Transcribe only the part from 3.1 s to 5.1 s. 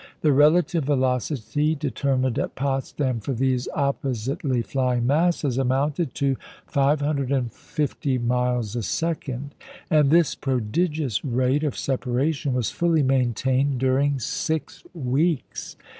for these oppositely flying